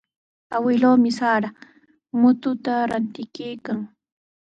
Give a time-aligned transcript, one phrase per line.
[0.55, 1.49] Awkilluumi sara
[2.19, 3.79] mututa rantikuykan.